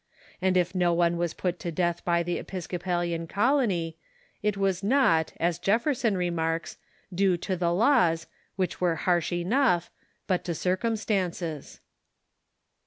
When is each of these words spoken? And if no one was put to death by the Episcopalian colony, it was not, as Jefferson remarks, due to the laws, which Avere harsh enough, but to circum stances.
And 0.41 0.57
if 0.57 0.73
no 0.73 0.93
one 0.93 1.15
was 1.15 1.35
put 1.35 1.59
to 1.59 1.71
death 1.71 2.03
by 2.03 2.23
the 2.23 2.39
Episcopalian 2.39 3.27
colony, 3.27 3.97
it 4.41 4.57
was 4.57 4.81
not, 4.81 5.31
as 5.37 5.59
Jefferson 5.59 6.17
remarks, 6.17 6.77
due 7.13 7.37
to 7.37 7.55
the 7.55 7.71
laws, 7.71 8.25
which 8.55 8.79
Avere 8.79 8.97
harsh 8.97 9.31
enough, 9.31 9.91
but 10.25 10.43
to 10.45 10.55
circum 10.55 10.95
stances. 10.95 11.81